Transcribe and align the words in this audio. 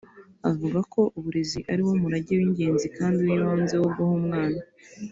avuga 0.49 0.79
ko 0.93 1.01
uburezi 1.17 1.59
ari 1.71 1.81
wo 1.87 1.93
murage 2.01 2.33
w’ingenzi 2.39 2.87
kandi 2.97 3.19
w’ibanze 3.27 3.75
wo 3.81 3.87
guha 3.95 4.13
umwana 4.21 4.59